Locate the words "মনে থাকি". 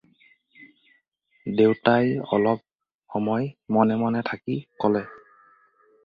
4.03-4.55